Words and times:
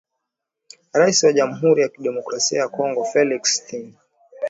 Rais 0.93 1.23
wa 1.23 1.33
Jamuhuri 1.33 1.81
ya 1.81 1.89
Kidemokrasia 1.89 2.59
ya 2.59 2.67
Kongo 2.69 3.03
Felix 3.05 3.41
Thisekedi 3.41 3.97